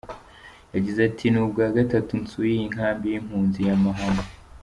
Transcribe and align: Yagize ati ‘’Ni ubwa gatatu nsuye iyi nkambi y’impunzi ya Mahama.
Yagize 0.75 0.99
ati 1.09 1.25
‘’Ni 1.29 1.39
ubwa 1.43 1.65
gatatu 1.77 2.11
nsuye 2.21 2.53
iyi 2.55 2.71
nkambi 2.73 3.05
y’impunzi 3.11 3.59
ya 3.67 3.75
Mahama. 3.83 4.23